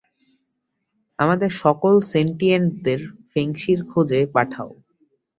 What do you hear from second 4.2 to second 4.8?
পাঠাও।